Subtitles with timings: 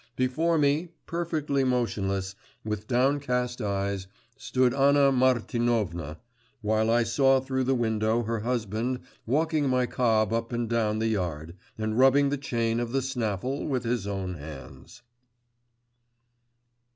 [0.15, 2.33] Before me, perfectly motionless,
[2.65, 6.17] with downcast eyes, stood Anna Martinovna,
[6.61, 11.09] while I saw through the window her husband walking my cob up and down the
[11.09, 15.03] yard, and rubbing the chain of the snaffle with his own hands.